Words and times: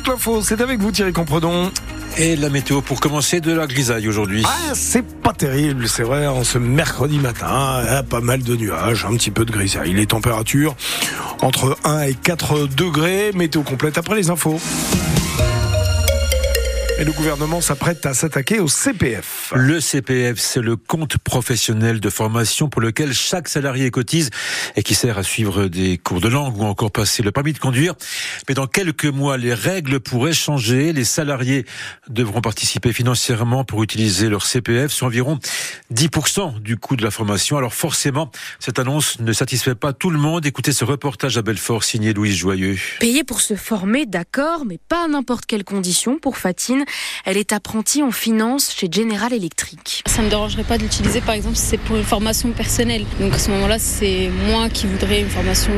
toute 0.00 0.14
l'info, 0.14 0.40
c'est 0.42 0.60
avec 0.62 0.80
vous 0.80 0.90
Thierry 0.90 1.12
Compredon. 1.12 1.70
Et 2.16 2.34
la 2.34 2.48
météo 2.48 2.80
pour 2.80 3.00
commencer 3.00 3.40
de 3.40 3.52
la 3.52 3.66
grisaille 3.66 4.08
aujourd'hui. 4.08 4.42
Ah, 4.46 4.72
c'est 4.74 5.04
pas 5.04 5.32
terrible, 5.32 5.88
c'est 5.88 6.02
vrai, 6.02 6.26
en 6.26 6.42
ce 6.42 6.58
mercredi 6.58 7.18
matin, 7.18 7.82
pas 8.08 8.20
mal 8.20 8.42
de 8.42 8.56
nuages, 8.56 9.04
un 9.04 9.14
petit 9.16 9.30
peu 9.30 9.44
de 9.44 9.52
grisaille. 9.52 9.92
Les 9.92 10.06
températures 10.06 10.74
entre 11.42 11.76
1 11.84 12.02
et 12.02 12.14
4 12.14 12.66
degrés, 12.66 13.32
météo 13.34 13.62
complète 13.62 13.98
après 13.98 14.16
les 14.16 14.30
infos. 14.30 14.58
Et 17.00 17.04
le 17.04 17.12
gouvernement 17.12 17.62
s'apprête 17.62 18.04
à 18.04 18.12
s'attaquer 18.12 18.60
au 18.60 18.68
CPF. 18.68 19.54
Le 19.56 19.80
CPF, 19.80 20.38
c'est 20.38 20.60
le 20.60 20.76
compte 20.76 21.16
professionnel 21.16 21.98
de 21.98 22.10
formation 22.10 22.68
pour 22.68 22.82
lequel 22.82 23.14
chaque 23.14 23.48
salarié 23.48 23.90
cotise 23.90 24.28
et 24.76 24.82
qui 24.82 24.94
sert 24.94 25.16
à 25.16 25.22
suivre 25.22 25.68
des 25.68 25.96
cours 25.96 26.20
de 26.20 26.28
langue 26.28 26.58
ou 26.58 26.64
encore 26.64 26.90
passer 26.90 27.22
le 27.22 27.32
permis 27.32 27.54
de 27.54 27.58
conduire. 27.58 27.94
Mais 28.46 28.54
dans 28.54 28.66
quelques 28.66 29.06
mois, 29.06 29.38
les 29.38 29.54
règles 29.54 29.98
pourraient 29.98 30.34
changer. 30.34 30.92
Les 30.92 31.06
salariés 31.06 31.64
devront 32.10 32.42
participer 32.42 32.92
financièrement 32.92 33.64
pour 33.64 33.82
utiliser 33.82 34.28
leur 34.28 34.44
CPF 34.44 34.92
sur 34.92 35.06
environ 35.06 35.38
10% 35.94 36.60
du 36.60 36.76
coût 36.76 36.96
de 36.96 37.02
la 37.02 37.10
formation. 37.10 37.56
Alors 37.56 37.72
forcément, 37.72 38.30
cette 38.58 38.78
annonce 38.78 39.20
ne 39.20 39.32
satisfait 39.32 39.74
pas 39.74 39.94
tout 39.94 40.10
le 40.10 40.18
monde. 40.18 40.44
Écoutez 40.44 40.72
ce 40.72 40.84
reportage 40.84 41.38
à 41.38 41.42
Belfort 41.42 41.82
signé 41.82 42.12
Louise 42.12 42.36
Joyeux. 42.36 42.76
Payer 42.98 43.24
pour 43.24 43.40
se 43.40 43.54
former, 43.54 44.04
d'accord, 44.04 44.66
mais 44.66 44.76
pas 44.76 45.06
à 45.06 45.08
n'importe 45.08 45.46
quelle 45.46 45.64
condition 45.64 46.18
pour 46.18 46.36
Fatine. 46.36 46.84
Elle 47.24 47.36
est 47.36 47.52
apprentie 47.52 48.02
en 48.02 48.10
finance 48.10 48.74
chez 48.74 48.88
General 48.90 49.32
Electric. 49.32 50.02
Ça 50.06 50.18
ne 50.18 50.26
me 50.26 50.30
dérangerait 50.30 50.64
pas 50.64 50.78
de 50.78 50.82
l'utiliser 50.82 51.20
par 51.20 51.34
exemple 51.34 51.56
si 51.56 51.66
c'est 51.66 51.78
pour 51.78 51.96
une 51.96 52.04
formation 52.04 52.50
personnelle. 52.52 53.04
Donc 53.20 53.34
à 53.34 53.38
ce 53.38 53.50
moment-là, 53.50 53.78
c'est 53.78 54.30
moi 54.48 54.68
qui 54.68 54.86
voudrais 54.86 55.20
une 55.20 55.28
formation 55.28 55.72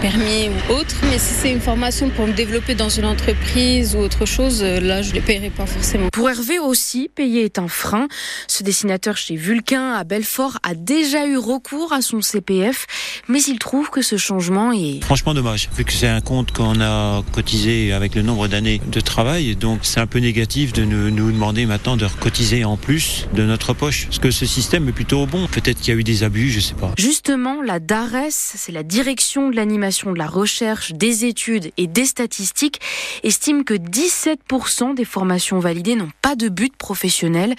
permis 0.00 0.48
ou 0.48 0.72
autre. 0.74 0.94
Mais 1.10 1.18
si 1.18 1.34
c'est 1.34 1.52
une 1.52 1.60
formation 1.60 2.10
pour 2.10 2.26
me 2.26 2.32
développer 2.32 2.74
dans 2.74 2.88
une 2.88 3.06
entreprise 3.06 3.94
ou 3.94 3.98
autre 3.98 4.26
chose, 4.26 4.62
là 4.62 5.02
je 5.02 5.10
ne 5.10 5.14
les 5.14 5.20
paierai 5.20 5.50
pas 5.50 5.66
forcément. 5.66 6.08
Pour 6.12 6.28
Hervé 6.28 6.58
aussi, 6.58 7.08
payer 7.14 7.44
est 7.44 7.58
un 7.58 7.68
frein. 7.68 8.08
Ce 8.48 8.62
dessinateur 8.62 9.16
chez 9.16 9.36
Vulcain 9.36 9.92
à 9.94 10.04
Belfort 10.04 10.58
a 10.62 10.74
déjà 10.74 11.26
eu 11.26 11.36
recours 11.36 11.92
à 11.92 12.02
son 12.02 12.20
CPF, 12.20 12.86
mais 13.28 13.42
il 13.42 13.58
trouve 13.58 13.90
que 13.90 14.02
ce 14.02 14.16
changement 14.16 14.72
est... 14.72 15.02
Franchement 15.04 15.34
dommage, 15.34 15.68
vu 15.76 15.84
que 15.84 15.92
c'est 15.92 16.08
un 16.08 16.20
compte 16.20 16.52
qu'on 16.52 16.80
a 16.80 17.22
cotisé 17.32 17.92
avec 17.92 18.14
le 18.14 18.22
nombre 18.22 18.48
d'années 18.48 18.80
de 18.86 19.00
travail, 19.00 19.56
donc 19.56 19.80
c'est 19.82 20.00
un 20.00 20.06
peu 20.06 20.18
négatif 20.18 20.41
de 20.42 20.84
nous, 20.84 21.10
nous, 21.10 21.30
demander 21.30 21.66
maintenant 21.66 21.96
de 21.96 22.04
recotiser 22.04 22.64
en 22.64 22.76
plus 22.76 23.28
de 23.32 23.44
notre 23.44 23.74
poche. 23.74 24.06
Parce 24.06 24.18
que 24.18 24.32
ce 24.32 24.44
système 24.44 24.88
est 24.88 24.92
plutôt 24.92 25.24
bon. 25.24 25.46
Peut-être 25.46 25.80
qu'il 25.80 25.94
y 25.94 25.96
a 25.96 26.00
eu 26.00 26.02
des 26.02 26.24
abus, 26.24 26.50
je 26.50 26.58
sais 26.58 26.74
pas. 26.74 26.90
Justement, 26.98 27.62
la 27.62 27.78
DARES, 27.78 28.30
c'est 28.30 28.72
la 28.72 28.82
direction 28.82 29.50
de 29.50 29.56
l'animation 29.56 30.12
de 30.12 30.18
la 30.18 30.26
recherche, 30.26 30.92
des 30.94 31.26
études 31.26 31.70
et 31.76 31.86
des 31.86 32.06
statistiques, 32.06 32.80
estime 33.22 33.62
que 33.62 33.74
17% 33.74 34.96
des 34.96 35.04
formations 35.04 35.60
validées 35.60 35.94
n'ont 35.94 36.10
pas 36.22 36.34
de 36.34 36.48
but 36.48 36.76
professionnel. 36.76 37.54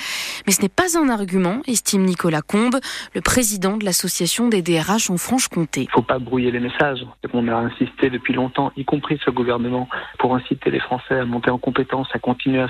Mais 0.46 0.52
ce 0.52 0.62
n'est 0.62 0.70
pas 0.70 0.98
un 0.98 1.08
argument, 1.08 1.62
estime 1.66 2.04
Nicolas 2.04 2.42
Combe, 2.42 2.80
le 3.16 3.22
président 3.22 3.78
de 3.78 3.86
l'association 3.86 4.50
des 4.50 4.62
DRH 4.62 5.10
en 5.10 5.16
Franche-Comté. 5.16 5.82
Il 5.84 5.86
ne 5.86 5.92
faut 5.92 6.02
pas 6.02 6.20
brouiller 6.20 6.52
les 6.52 6.60
messages. 6.60 7.06
On 7.32 7.48
a 7.48 7.56
insisté 7.56 8.10
depuis 8.10 8.34
longtemps, 8.34 8.74
y 8.76 8.84
compris 8.84 9.20
ce 9.24 9.32
gouvernement, 9.32 9.88
pour 10.20 10.36
inciter 10.36 10.70
les 10.70 10.82
Français 10.82 11.18
à 11.18 11.26
monter 11.26 11.50
en 11.50 11.58
compétences, 11.58 12.10
à 12.14 12.20
continuer 12.20 12.60
à 12.60 12.68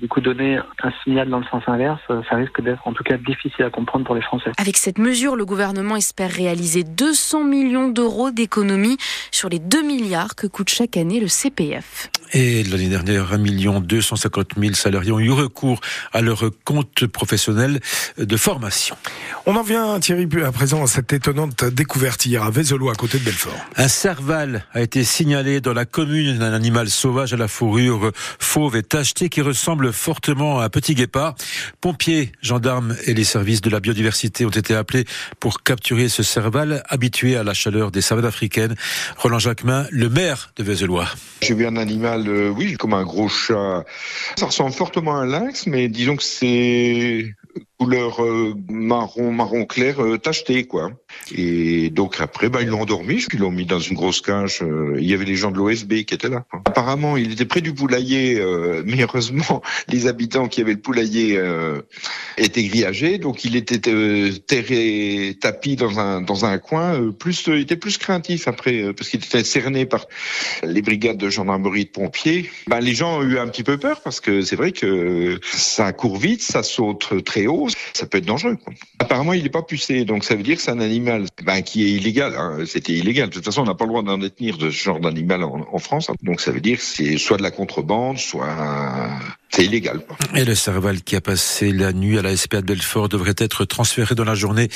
Du 0.00 0.08
coup, 0.08 0.20
donner 0.20 0.58
un 0.82 0.90
signal 1.04 1.28
dans 1.28 1.38
le 1.38 1.44
sens 1.44 1.62
inverse, 1.66 2.00
ça 2.08 2.36
risque 2.36 2.62
d'être 2.62 2.86
en 2.86 2.92
tout 2.92 3.04
cas 3.04 3.16
difficile 3.18 3.64
à 3.64 3.70
comprendre 3.70 4.06
pour 4.06 4.14
les 4.14 4.22
Français. 4.22 4.52
Avec 4.56 4.76
cette 4.76 4.98
mesure, 4.98 5.36
le 5.36 5.44
gouvernement 5.44 5.96
espère 5.96 6.30
réaliser 6.30 6.82
200 6.82 7.44
millions 7.44 7.88
d'euros 7.88 8.30
d'économies 8.30 8.96
sur 9.40 9.48
les 9.48 9.58
2 9.58 9.80
milliards 9.80 10.34
que 10.34 10.46
coûte 10.46 10.68
chaque 10.68 10.98
année 10.98 11.18
le 11.18 11.26
CPF. 11.26 12.10
Et 12.32 12.62
l'année 12.64 12.88
dernière, 12.88 13.32
1 13.32 13.80
250 13.80 14.52
000 14.58 14.74
salariés 14.74 15.12
ont 15.12 15.18
eu 15.18 15.30
recours 15.30 15.80
à 16.12 16.20
leur 16.20 16.44
compte 16.64 17.06
professionnel 17.06 17.80
de 18.18 18.36
formation. 18.36 18.96
On 19.46 19.56
en 19.56 19.62
vient, 19.62 19.98
Thierry, 19.98 20.28
à 20.44 20.52
présent 20.52 20.84
à 20.84 20.86
cette 20.86 21.12
étonnante 21.12 21.64
découverte 21.64 22.24
hier 22.26 22.42
à 22.42 22.50
Vézelot, 22.50 22.90
à 22.90 22.94
côté 22.94 23.18
de 23.18 23.24
Belfort. 23.24 23.56
Un 23.76 23.88
serval 23.88 24.64
a 24.74 24.80
été 24.80 25.02
signalé 25.02 25.60
dans 25.60 25.72
la 25.72 25.86
commune 25.86 26.38
d'un 26.38 26.52
animal 26.52 26.88
sauvage 26.88 27.32
à 27.32 27.36
la 27.36 27.48
fourrure 27.48 28.12
fauve 28.38 28.76
et 28.76 28.82
tachetée 28.82 29.28
qui 29.28 29.40
ressemble 29.40 29.92
fortement 29.92 30.60
à 30.60 30.66
un 30.66 30.68
petit 30.68 30.94
guépard. 30.94 31.34
Pompiers, 31.80 32.32
gendarmes 32.42 32.94
et 33.06 33.14
les 33.14 33.24
services 33.24 33.62
de 33.62 33.70
la 33.70 33.80
biodiversité 33.80 34.44
ont 34.44 34.50
été 34.50 34.74
appelés 34.74 35.06
pour 35.40 35.62
capturer 35.62 36.08
ce 36.08 36.22
serval 36.22 36.82
habitué 36.88 37.36
à 37.36 37.42
la 37.42 37.54
chaleur 37.54 37.90
des 37.90 38.02
savanes 38.02 38.26
africaines. 38.26 38.76
Roland 39.30 39.38
Jacquemin, 39.38 39.86
le 39.92 40.08
maire 40.08 40.52
de 40.56 40.64
Vézelois. 40.64 41.06
J'ai 41.42 41.54
vu 41.54 41.64
un 41.64 41.76
animal, 41.76 42.26
euh, 42.26 42.48
oui, 42.48 42.74
comme 42.74 42.94
un 42.94 43.04
gros 43.04 43.28
chat. 43.28 43.84
Ça 44.36 44.46
ressemble 44.46 44.72
fortement 44.72 45.14
à 45.14 45.20
un 45.20 45.26
lynx, 45.26 45.68
mais 45.68 45.86
disons 45.88 46.16
que 46.16 46.24
c'est 46.24 47.32
couleur 47.80 48.22
euh, 48.22 48.54
marron 48.68 49.32
marron 49.32 49.64
clair 49.64 50.02
euh, 50.02 50.18
tacheté 50.18 50.64
quoi. 50.64 50.92
Et 51.34 51.88
donc 51.88 52.20
après 52.20 52.50
bah 52.50 52.60
ils 52.60 52.68
l'ont 52.68 52.82
endormi, 52.82 53.24
ils 53.32 53.38
l'ont 53.38 53.50
mis 53.50 53.64
dans 53.64 53.78
une 53.78 53.96
grosse 53.96 54.20
cage. 54.20 54.60
Euh, 54.60 54.96
il 54.98 55.08
y 55.08 55.14
avait 55.14 55.24
les 55.24 55.36
gens 55.36 55.50
de 55.50 55.56
l'OSB 55.56 56.04
qui 56.04 56.14
étaient 56.14 56.28
là. 56.28 56.44
Apparemment 56.52 57.16
il 57.16 57.32
était 57.32 57.46
près 57.46 57.62
du 57.62 57.72
poulailler, 57.72 58.34
mais 58.84 59.02
heureusement 59.02 59.62
les 59.88 60.06
habitants 60.06 60.46
qui 60.46 60.60
avaient 60.60 60.74
le 60.74 60.80
poulailler 60.80 61.40
étaient 62.36 62.64
grillagés, 62.64 63.16
donc 63.16 63.44
il 63.44 63.56
était 63.56 63.78
terré 64.46 65.36
tapis 65.40 65.76
dans 65.76 65.98
un 65.98 66.20
dans 66.20 66.44
un 66.44 66.58
coin. 66.58 67.10
plus 67.18 67.46
il 67.46 67.60
était 67.60 67.76
plus 67.76 67.96
craintif 67.96 68.46
après 68.46 68.92
parce 68.92 69.08
qu'il 69.08 69.24
était 69.24 69.42
cerné 69.42 69.86
par 69.86 70.06
les 70.62 70.82
brigades 70.82 71.16
de 71.16 71.30
gendarmerie 71.30 71.86
de 71.86 71.90
pompiers. 71.90 72.50
Bah, 72.66 72.80
les 72.80 72.94
gens 72.94 73.20
ont 73.20 73.22
eu 73.22 73.38
un 73.38 73.48
petit 73.48 73.64
peu 73.64 73.78
peur 73.78 74.02
parce 74.02 74.20
que 74.20 74.42
c'est 74.42 74.56
vrai 74.56 74.72
que 74.72 75.40
ça 75.50 75.94
court 75.94 76.18
vite, 76.18 76.42
ça 76.42 76.62
saute 76.62 77.24
très 77.24 77.46
haut 77.46 77.69
ça 77.92 78.06
peut 78.06 78.18
être 78.18 78.26
dangereux. 78.26 78.56
Quoi. 78.56 78.72
Apparemment, 78.98 79.32
il 79.32 79.42
n'est 79.42 79.50
pas 79.50 79.62
pucé, 79.62 80.04
donc 80.04 80.24
ça 80.24 80.34
veut 80.34 80.42
dire 80.42 80.56
que 80.56 80.62
c'est 80.62 80.70
un 80.70 80.80
animal 80.80 81.26
ben, 81.44 81.62
qui 81.62 81.84
est 81.84 81.90
illégal. 81.90 82.34
Hein. 82.36 82.58
C'était 82.66 82.92
illégal. 82.92 83.28
De 83.28 83.34
toute 83.34 83.44
façon, 83.44 83.62
on 83.62 83.66
n'a 83.66 83.74
pas 83.74 83.84
le 83.84 83.90
droit 83.90 84.02
d'en 84.02 84.18
détenir 84.18 84.58
de 84.58 84.70
ce 84.70 84.82
genre 84.82 85.00
d'animal 85.00 85.42
en, 85.44 85.66
en, 85.70 85.78
France. 85.78 86.10
Donc 86.22 86.40
ça 86.40 86.50
veut 86.50 86.60
dire 86.60 86.78
que 86.78 86.84
c'est 86.84 87.18
soit 87.18 87.36
de 87.36 87.42
la 87.42 87.50
contrebande, 87.50 88.18
soit 88.18 88.54
c'est 89.50 89.64
illégal. 89.64 90.00
Et 90.36 90.44
le 90.44 90.54
Serval 90.54 91.02
qui 91.02 91.16
a 91.16 91.20
passé 91.20 91.72
la 91.72 91.92
nuit 91.92 92.18
à 92.18 92.22
la 92.22 92.36
SPA 92.36 92.60
de 92.60 92.66
Belfort 92.66 93.08
devrait 93.08 93.34
être 93.36 93.64
transféré 93.64 94.14
dans 94.14 94.24
la 94.24 94.36
journée 94.36 94.68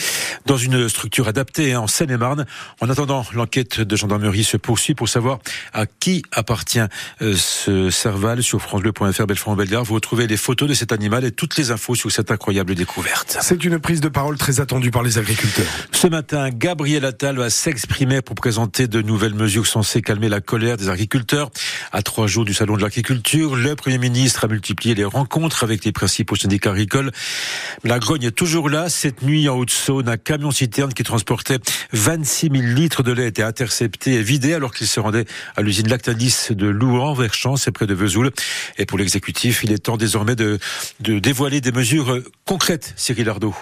dans 0.46 0.56
une 0.56 0.88
structure 0.88 1.28
adaptée 1.28 1.74
hein, 1.74 1.80
en 1.80 1.86
Seine-et-Marne. 1.86 2.44
En 2.80 2.90
attendant, 2.90 3.24
l'enquête 3.34 3.80
de 3.80 3.96
gendarmerie 3.96 4.42
se 4.42 4.56
poursuit 4.56 4.94
pour 4.94 5.08
savoir 5.08 5.38
à 5.72 5.86
qui 5.86 6.22
appartient 6.32 6.80
euh, 7.22 7.34
ce 7.36 7.90
Serval. 7.90 8.42
Sur 8.42 8.60
francebleu.fr 8.60 9.26
Belfort-en-Bellegarde, 9.26 9.86
vous 9.86 9.94
retrouvez 9.94 10.26
les 10.26 10.36
photos 10.36 10.68
de 10.68 10.74
cet 10.74 10.90
animal 10.90 11.24
et 11.24 11.30
toutes 11.30 11.56
les 11.56 11.70
infos 11.70 11.94
sur 11.94 12.10
cette 12.10 12.32
incroyable 12.32 12.74
découverte. 12.74 13.38
C'est 13.42 13.62
une 13.64 13.78
prise 13.78 14.00
de 14.00 14.08
parole 14.08 14.36
très 14.38 14.60
attendue 14.60 14.90
par 14.90 15.04
les 15.04 15.18
agriculteurs. 15.18 15.66
Ce 15.92 16.08
matin, 16.08 16.50
Gabriel 16.50 17.04
Attal 17.04 17.36
va 17.36 17.48
s'exprimer 17.48 18.22
pour 18.22 18.34
présenter 18.34 18.88
de 18.88 19.02
nouvelles 19.02 19.34
mesures 19.34 19.68
censées 19.68 20.02
calmer 20.02 20.28
la 20.28 20.40
colère 20.40 20.76
des 20.76 20.88
agriculteurs. 20.88 21.50
À 21.92 22.02
trois 22.02 22.26
jours 22.26 22.44
du 22.44 22.54
salon 22.54 22.76
de 22.76 22.82
l'agriculture, 22.82 23.54
le 23.54 23.76
Premier 23.76 23.98
ministre 23.98 24.44
a 24.44 24.48
multiplié 24.48 24.63
les 24.84 25.04
rencontres 25.04 25.64
avec 25.64 25.84
les 25.84 25.92
principaux 25.92 26.36
syndicats 26.36 26.70
agricoles. 26.70 27.10
La 27.84 27.98
grogne 27.98 28.24
est 28.24 28.30
toujours 28.30 28.68
là. 28.68 28.88
Cette 28.88 29.22
nuit, 29.22 29.48
en 29.48 29.56
Haute-Saône, 29.56 30.08
un 30.08 30.16
camion-citerne 30.16 30.92
qui 30.92 31.02
transportait 31.02 31.58
26 31.92 32.50
000 32.52 32.62
litres 32.74 33.02
de 33.02 33.12
lait 33.12 33.24
a 33.24 33.26
été 33.26 33.42
intercepté 33.42 34.14
et 34.14 34.22
vidé 34.22 34.54
alors 34.54 34.74
qu'il 34.74 34.86
se 34.86 35.00
rendait 35.00 35.26
à 35.56 35.62
l'usine 35.62 35.88
Lactalis 35.88 36.48
de 36.50 36.66
Louan, 36.66 37.14
vers 37.14 37.34
c'est 37.56 37.72
près 37.72 37.86
de 37.86 37.94
Vesoul. 37.94 38.30
Et 38.78 38.86
pour 38.86 38.98
l'exécutif, 38.98 39.64
il 39.64 39.72
est 39.72 39.78
temps 39.78 39.96
désormais 39.96 40.36
de, 40.36 40.58
de 41.00 41.18
dévoiler 41.18 41.60
des 41.60 41.72
mesures 41.72 42.20
concrètes, 42.44 42.94
Cyril 42.96 43.28
Ardo. 43.28 43.54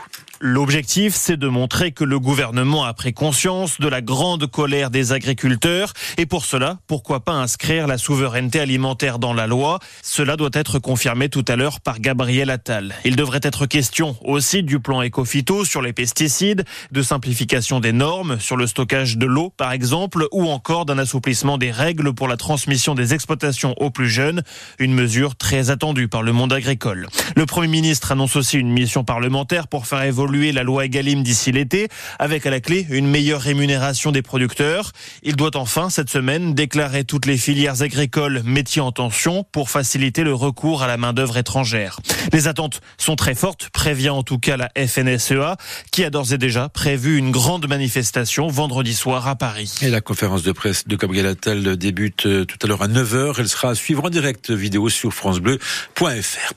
L'objectif, 0.44 1.14
c'est 1.14 1.36
de 1.36 1.46
montrer 1.46 1.92
que 1.92 2.02
le 2.02 2.18
gouvernement 2.18 2.82
a 2.82 2.92
pris 2.94 3.14
conscience 3.14 3.78
de 3.78 3.86
la 3.86 4.00
grande 4.00 4.48
colère 4.48 4.90
des 4.90 5.12
agriculteurs. 5.12 5.92
Et 6.18 6.26
pour 6.26 6.46
cela, 6.46 6.78
pourquoi 6.88 7.20
pas 7.20 7.34
inscrire 7.34 7.86
la 7.86 7.96
souveraineté 7.96 8.58
alimentaire 8.58 9.20
dans 9.20 9.34
la 9.34 9.46
loi? 9.46 9.78
Cela 10.02 10.36
doit 10.36 10.50
être 10.54 10.80
confirmé 10.80 11.28
tout 11.28 11.44
à 11.46 11.54
l'heure 11.54 11.80
par 11.80 12.00
Gabriel 12.00 12.50
Attal. 12.50 12.92
Il 13.04 13.14
devrait 13.14 13.38
être 13.44 13.66
question 13.66 14.16
aussi 14.24 14.64
du 14.64 14.80
plan 14.80 15.00
Ecofito 15.04 15.64
sur 15.64 15.80
les 15.80 15.92
pesticides, 15.92 16.64
de 16.90 17.02
simplification 17.02 17.78
des 17.78 17.92
normes 17.92 18.40
sur 18.40 18.56
le 18.56 18.66
stockage 18.66 19.18
de 19.18 19.26
l'eau, 19.26 19.50
par 19.56 19.70
exemple, 19.70 20.26
ou 20.32 20.48
encore 20.48 20.86
d'un 20.86 20.98
assouplissement 20.98 21.56
des 21.56 21.70
règles 21.70 22.14
pour 22.14 22.26
la 22.26 22.36
transmission 22.36 22.96
des 22.96 23.14
exploitations 23.14 23.76
aux 23.76 23.90
plus 23.90 24.08
jeunes, 24.08 24.42
une 24.80 24.92
mesure 24.92 25.36
très 25.36 25.70
attendue 25.70 26.08
par 26.08 26.24
le 26.24 26.32
monde 26.32 26.52
agricole. 26.52 27.06
Le 27.36 27.46
Premier 27.46 27.68
ministre 27.68 28.10
annonce 28.10 28.34
aussi 28.34 28.58
une 28.58 28.72
mission 28.72 29.04
parlementaire 29.04 29.68
pour 29.68 29.86
faire 29.86 30.02
évoluer 30.02 30.31
évoluer 30.32 30.52
la 30.52 30.62
loi 30.62 30.86
Egalim 30.86 31.22
d'ici 31.22 31.52
l'été, 31.52 31.88
avec 32.18 32.46
à 32.46 32.50
la 32.50 32.60
clé 32.60 32.86
une 32.88 33.06
meilleure 33.06 33.40
rémunération 33.40 34.12
des 34.12 34.22
producteurs. 34.22 34.92
Il 35.22 35.36
doit 35.36 35.54
enfin, 35.56 35.90
cette 35.90 36.08
semaine, 36.08 36.54
déclarer 36.54 37.04
toutes 37.04 37.26
les 37.26 37.36
filières 37.36 37.82
agricoles 37.82 38.40
métiers 38.44 38.80
en 38.80 38.92
tension 38.92 39.44
pour 39.52 39.68
faciliter 39.68 40.24
le 40.24 40.32
recours 40.32 40.82
à 40.82 40.86
la 40.86 40.96
main-d'œuvre 40.96 41.36
étrangère. 41.36 42.00
Les 42.32 42.48
attentes 42.48 42.80
sont 42.96 43.14
très 43.14 43.34
fortes, 43.34 43.68
prévient 43.74 44.08
en 44.08 44.22
tout 44.22 44.38
cas 44.38 44.56
la 44.56 44.70
FNSEA, 44.74 45.56
qui 45.90 46.02
a 46.02 46.08
d'ores 46.08 46.32
et 46.32 46.38
déjà 46.38 46.70
prévu 46.70 47.18
une 47.18 47.30
grande 47.30 47.68
manifestation 47.68 48.48
vendredi 48.48 48.94
soir 48.94 49.28
à 49.28 49.36
Paris. 49.36 49.74
Et 49.82 49.90
la 49.90 50.00
conférence 50.00 50.42
de 50.44 50.52
presse 50.52 50.88
de 50.88 50.96
Gabriel 50.96 51.26
Attal 51.26 51.76
débute 51.76 52.24
euh, 52.24 52.46
tout 52.46 52.56
à 52.62 52.66
l'heure 52.66 52.82
à 52.82 52.88
9h. 52.88 53.34
Elle 53.38 53.48
sera 53.50 53.70
à 53.70 53.74
suivre 53.74 54.06
en 54.06 54.10
direct 54.10 54.50
vidéo 54.50 54.88
sur 54.88 55.12
francebleu.fr. 55.12 56.52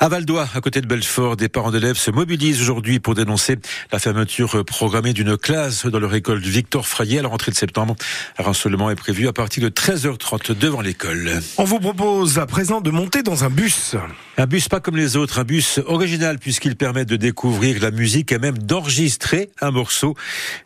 À 0.00 0.08
Valdois, 0.08 0.48
à 0.54 0.60
côté 0.60 0.80
de 0.80 0.86
Belfort, 0.86 1.36
des 1.36 1.48
parents 1.48 1.70
d'élèves 1.70 1.96
se 1.96 2.10
mobilisent 2.10 2.60
aujourd'hui 2.60 2.98
pour 2.98 3.11
dénoncer 3.14 3.58
la 3.90 3.98
fermeture 3.98 4.64
programmée 4.64 5.12
d'une 5.12 5.36
classe 5.36 5.86
dans 5.86 5.98
leur 5.98 6.14
école 6.14 6.40
Victor 6.40 6.86
Frayet 6.86 7.18
à 7.18 7.22
la 7.22 7.28
rentrée 7.28 7.52
de 7.52 7.56
septembre. 7.56 7.96
Un 8.38 8.42
rassemblement 8.42 8.90
est 8.90 8.96
prévu 8.96 9.28
à 9.28 9.32
partir 9.32 9.62
de 9.62 9.68
13h30 9.68 10.56
devant 10.56 10.80
l'école. 10.80 11.40
On 11.58 11.64
vous 11.64 11.80
propose 11.80 12.38
à 12.38 12.46
présent 12.46 12.80
de 12.80 12.90
monter 12.90 13.22
dans 13.22 13.44
un 13.44 13.50
bus. 13.50 13.96
Un 14.38 14.46
bus 14.46 14.68
pas 14.68 14.80
comme 14.80 14.96
les 14.96 15.16
autres, 15.16 15.38
un 15.38 15.44
bus 15.44 15.78
original 15.86 16.38
puisqu'il 16.38 16.76
permet 16.76 17.04
de 17.04 17.16
découvrir 17.16 17.80
la 17.82 17.90
musique 17.90 18.32
et 18.32 18.38
même 18.38 18.58
d'enregistrer 18.58 19.50
un 19.60 19.70
morceau. 19.70 20.14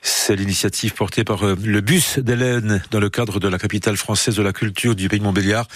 C'est 0.02 0.36
l'initiative 0.36 0.94
portée 0.94 1.24
par 1.24 1.44
euh, 1.44 1.56
le 1.62 1.80
bus 1.80 2.18
d'Hélène 2.18 2.82
dans 2.90 3.00
le 3.00 3.10
cadre 3.10 3.40
de 3.40 3.48
la 3.48 3.58
capitale 3.58 3.96
française 3.96 4.36
de 4.36 4.42
la 4.42 4.52
culture 4.52 4.94
du 4.94 5.08
pays 5.08 5.18
de 5.18 5.24
Montbéliard. 5.24 5.66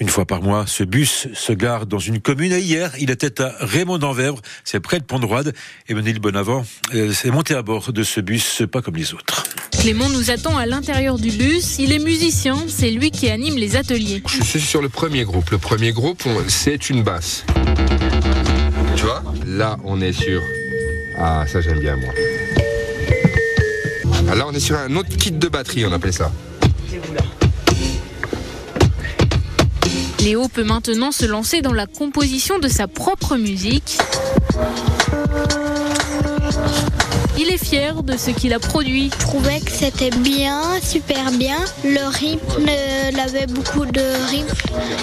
Une 0.00 0.08
fois 0.08 0.26
par 0.26 0.42
mois, 0.42 0.66
ce 0.66 0.84
bus 0.84 1.28
se 1.32 1.52
gare 1.52 1.86
dans 1.86 1.98
une 1.98 2.20
commune 2.20 2.52
et 2.52 2.60
hier, 2.60 2.92
il 2.98 3.10
était 3.10 3.40
à 3.40 3.54
Raymond 3.60 3.98
d'Enverve, 3.98 4.40
c'est 4.64 4.80
près 4.80 4.98
de 4.98 5.04
Pont-de-Roide 5.04 5.54
et 5.88 5.94
Menil 6.08 6.20
Bonavent 6.20 6.64
euh, 6.94 7.12
s'est 7.12 7.30
monté 7.30 7.54
à 7.54 7.60
bord 7.60 7.92
de 7.92 8.02
ce 8.02 8.22
bus 8.22 8.62
pas 8.72 8.80
comme 8.80 8.96
les 8.96 9.12
autres. 9.12 9.44
Clément 9.72 10.08
nous 10.08 10.30
attend 10.30 10.56
à 10.56 10.64
l'intérieur 10.64 11.18
du 11.18 11.30
bus. 11.30 11.78
Il 11.78 11.92
est 11.92 11.98
musicien, 11.98 12.56
c'est 12.66 12.90
lui 12.90 13.10
qui 13.10 13.28
anime 13.28 13.56
les 13.56 13.76
ateliers. 13.76 14.22
Je 14.26 14.42
suis 14.42 14.60
sur 14.62 14.80
le 14.80 14.88
premier 14.88 15.24
groupe. 15.24 15.50
Le 15.50 15.58
premier 15.58 15.92
groupe, 15.92 16.22
c'est 16.46 16.88
une 16.88 17.02
basse. 17.02 17.44
Tu 18.96 19.04
vois? 19.04 19.22
Là, 19.46 19.76
on 19.84 20.00
est 20.00 20.14
sur. 20.14 20.42
Ah, 21.18 21.44
ça 21.46 21.60
j'aime 21.60 21.80
bien 21.80 21.96
moi. 21.96 22.14
Ah, 24.30 24.34
là, 24.34 24.46
on 24.48 24.52
est 24.52 24.60
sur 24.60 24.78
un 24.78 24.96
autre 24.96 25.14
kit 25.14 25.32
de 25.32 25.48
batterie, 25.48 25.84
on 25.84 25.92
appelle 25.92 26.14
ça. 26.14 26.32
Léo 30.20 30.48
peut 30.48 30.64
maintenant 30.64 31.12
se 31.12 31.26
lancer 31.26 31.60
dans 31.60 31.74
la 31.74 31.86
composition 31.86 32.58
de 32.58 32.68
sa 32.68 32.88
propre 32.88 33.36
musique. 33.36 33.98
Thank 36.58 37.02
you. 37.02 37.07
Il 37.40 37.52
est 37.52 37.64
fier 37.64 38.02
de 38.02 38.16
ce 38.16 38.32
qu'il 38.32 38.52
a 38.52 38.58
produit. 38.58 39.12
Je 39.14 39.18
trouvais 39.20 39.60
que 39.60 39.70
c'était 39.70 40.10
bien, 40.10 40.60
super 40.82 41.30
bien. 41.30 41.58
Le 41.84 42.08
rythme, 42.08 42.68
il 43.12 43.20
avait 43.20 43.46
beaucoup 43.46 43.86
de 43.86 44.00
rythme 44.28 44.56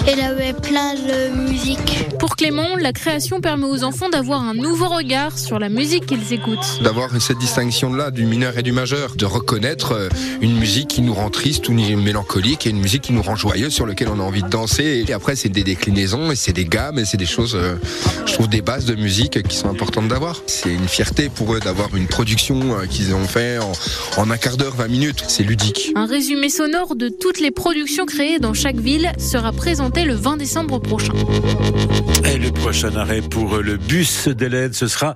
et 0.06 0.12
il 0.12 0.20
avait 0.20 0.52
plein 0.52 0.92
de 0.92 1.34
musique. 1.34 2.04
Pour 2.18 2.36
Clément, 2.36 2.76
la 2.78 2.92
création 2.92 3.40
permet 3.40 3.64
aux 3.64 3.84
enfants 3.84 4.10
d'avoir 4.10 4.42
un 4.42 4.52
nouveau 4.52 4.88
regard 4.88 5.38
sur 5.38 5.58
la 5.58 5.70
musique 5.70 6.04
qu'ils 6.04 6.34
écoutent. 6.34 6.82
D'avoir 6.82 7.10
cette 7.22 7.38
distinction-là 7.38 8.10
du 8.10 8.26
mineur 8.26 8.58
et 8.58 8.62
du 8.62 8.72
majeur, 8.72 9.16
de 9.16 9.24
reconnaître 9.24 9.92
euh, 9.92 10.08
une 10.42 10.58
musique 10.58 10.88
qui 10.88 11.00
nous 11.00 11.14
rend 11.14 11.30
triste 11.30 11.70
ou 11.70 11.72
mélancolique 11.72 12.66
et 12.66 12.70
une 12.70 12.80
musique 12.80 13.02
qui 13.02 13.14
nous 13.14 13.22
rend 13.22 13.36
joyeux 13.36 13.70
sur 13.70 13.86
laquelle 13.86 14.08
on 14.08 14.20
a 14.20 14.22
envie 14.22 14.42
de 14.42 14.48
danser. 14.48 15.06
Et 15.08 15.12
après, 15.14 15.36
c'est 15.36 15.48
des 15.48 15.64
déclinaisons 15.64 16.30
et 16.30 16.36
c'est 16.36 16.52
des 16.52 16.66
gammes 16.66 16.98
et 16.98 17.06
c'est 17.06 17.16
des 17.16 17.24
choses, 17.24 17.54
euh, 17.54 17.76
je 18.26 18.34
trouve, 18.34 18.48
des 18.48 18.60
bases 18.60 18.84
de 18.84 18.94
musique 18.94 19.42
qui 19.42 19.56
sont 19.56 19.70
importantes 19.70 20.08
d'avoir. 20.08 20.42
C'est 20.46 20.74
une 20.74 20.88
fierté 20.88 21.30
pour 21.30 21.54
eux 21.54 21.60
d'avoir 21.60 21.96
une 21.96 22.06
production 22.06 22.25
euh, 22.28 22.86
qu'ils 22.86 23.14
ont 23.14 23.24
fait 23.26 23.58
en, 23.58 23.72
en 24.16 24.30
un 24.30 24.36
quart 24.36 24.56
d'heure, 24.56 24.74
20 24.74 24.88
minutes. 24.88 25.24
C'est 25.28 25.44
ludique. 25.44 25.92
Un 25.94 26.06
résumé 26.06 26.48
sonore 26.48 26.96
de 26.96 27.08
toutes 27.08 27.40
les 27.40 27.50
productions 27.52 28.04
créées 28.04 28.38
dans 28.38 28.54
chaque 28.54 28.76
ville 28.76 29.12
sera 29.18 29.52
présenté 29.52 30.04
le 30.04 30.14
20 30.14 30.36
décembre 30.36 30.80
prochain. 30.80 31.12
Et 32.24 32.38
le 32.38 32.50
prochain 32.50 32.96
arrêt 32.96 33.20
pour 33.20 33.58
le 33.58 33.76
bus 33.76 34.28
d'Hélène, 34.28 34.72
ce 34.72 34.88
sera 34.88 35.14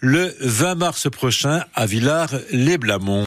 le 0.00 0.34
20 0.40 0.76
mars 0.76 1.08
prochain 1.10 1.64
à 1.74 1.86
Villars-les-Blamont. 1.86 3.20